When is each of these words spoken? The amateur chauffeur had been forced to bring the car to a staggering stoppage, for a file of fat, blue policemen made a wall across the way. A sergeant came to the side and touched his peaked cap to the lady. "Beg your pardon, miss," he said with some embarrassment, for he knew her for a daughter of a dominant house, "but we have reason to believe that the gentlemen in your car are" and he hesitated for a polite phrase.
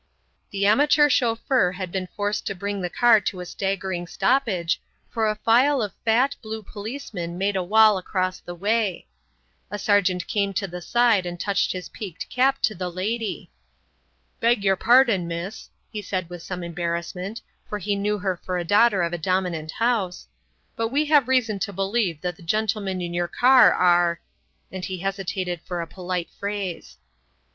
The 0.49 0.65
amateur 0.65 1.09
chauffeur 1.09 1.73
had 1.73 1.91
been 1.91 2.07
forced 2.15 2.47
to 2.47 2.55
bring 2.55 2.81
the 2.81 2.89
car 2.89 3.21
to 3.21 3.39
a 3.39 3.45
staggering 3.45 4.07
stoppage, 4.07 4.81
for 5.11 5.29
a 5.29 5.35
file 5.35 5.79
of 5.79 5.93
fat, 6.03 6.35
blue 6.41 6.63
policemen 6.63 7.37
made 7.37 7.55
a 7.55 7.61
wall 7.61 7.99
across 7.99 8.39
the 8.39 8.55
way. 8.55 9.05
A 9.69 9.77
sergeant 9.77 10.25
came 10.25 10.53
to 10.55 10.65
the 10.67 10.81
side 10.81 11.27
and 11.27 11.39
touched 11.39 11.71
his 11.71 11.87
peaked 11.87 12.27
cap 12.31 12.63
to 12.63 12.73
the 12.73 12.89
lady. 12.89 13.51
"Beg 14.39 14.63
your 14.63 14.75
pardon, 14.75 15.27
miss," 15.27 15.69
he 15.91 16.01
said 16.01 16.31
with 16.31 16.41
some 16.41 16.63
embarrassment, 16.63 17.43
for 17.69 17.77
he 17.77 17.95
knew 17.95 18.17
her 18.17 18.35
for 18.37 18.57
a 18.57 18.63
daughter 18.63 19.03
of 19.03 19.13
a 19.13 19.19
dominant 19.19 19.69
house, 19.73 20.27
"but 20.75 20.87
we 20.87 21.05
have 21.05 21.27
reason 21.27 21.59
to 21.59 21.71
believe 21.71 22.21
that 22.21 22.35
the 22.37 22.41
gentlemen 22.41 23.01
in 23.03 23.13
your 23.13 23.27
car 23.27 23.71
are" 23.71 24.19
and 24.71 24.85
he 24.85 24.97
hesitated 24.97 25.61
for 25.63 25.79
a 25.79 25.85
polite 25.85 26.31
phrase. 26.39 26.97